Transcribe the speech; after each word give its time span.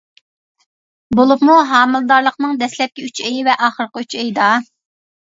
بولۇپمۇ، 1.19 1.57
ھامىلىدارلىقنىڭ 1.71 2.55
دەسلەپكى 2.63 3.05
ئۈچ 3.09 3.21
ئېيى 3.27 3.45
ۋە 3.49 3.55
ئاخىرقى 3.67 4.05
ئۈچ 4.07 4.17
ئېيىدا. 4.23 4.49